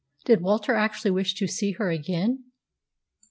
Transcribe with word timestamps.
Did 0.25 0.41
Walter 0.41 0.73
actually 0.73 1.11
wish 1.11 1.35
to 1.35 1.45
see 1.47 1.73
her 1.73 1.91
again? 1.91 2.45